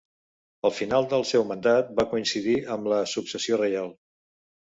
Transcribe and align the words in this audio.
El 0.67 0.71
final 0.75 1.03
del 1.09 1.25
seu 1.31 1.43
mandat 1.49 1.91
va 1.99 2.07
coincidir 2.15 2.55
amb 2.77 2.89
la 2.93 2.99
successió 3.13 3.59
reial. 3.63 3.93